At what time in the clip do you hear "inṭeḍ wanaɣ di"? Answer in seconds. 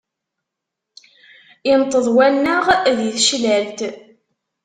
1.71-3.09